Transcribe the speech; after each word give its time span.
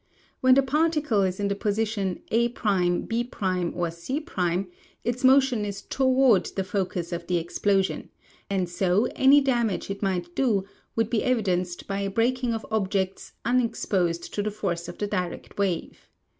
When 0.39 0.55
the 0.55 0.63
])article 0.67 1.21
is 1.21 1.39
in 1.39 1.47
the 1.47 1.53
posi 1.53 1.85
tion 1.85 2.21
A', 2.31 2.47
B\ 2.47 3.29
or 3.75 3.91
C', 3.91 4.25
its 5.03 5.23
motion 5.23 5.63
is 5.63 5.81
toward 5.83 6.47
the 6.55 6.63
focus 6.63 7.11
of 7.13 7.27
the 7.27 7.37
explosion, 7.37 8.09
and 8.49 8.67
so 8.67 9.07
any 9.15 9.41
damage 9.41 9.91
it 9.91 10.01
might 10.01 10.33
do 10.33 10.65
would 10.95 11.11
be 11.11 11.23
evidenced 11.23 11.83
I)}" 11.87 11.99
a 11.99 12.09
break 12.09 12.43
ing 12.43 12.51
of 12.51 12.65
objects 12.71 13.33
unexposed 13.45 14.33
to 14.33 14.41
the 14.41 14.49
force 14.49 14.87
of 14.87 14.97
the 14.97 15.05
direct 15.05 15.59
wave. 15.59 16.09